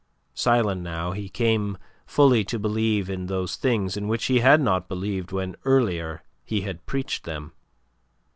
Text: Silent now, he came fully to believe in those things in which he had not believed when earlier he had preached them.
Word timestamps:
Silent 0.33 0.81
now, 0.81 1.11
he 1.11 1.29
came 1.29 1.77
fully 2.07 2.43
to 2.43 2.57
believe 2.57 3.07
in 3.07 3.27
those 3.27 3.55
things 3.55 3.95
in 3.95 4.07
which 4.07 4.25
he 4.25 4.39
had 4.39 4.59
not 4.59 4.87
believed 4.89 5.31
when 5.31 5.55
earlier 5.63 6.23
he 6.43 6.61
had 6.61 6.87
preached 6.87 7.23
them. 7.23 7.53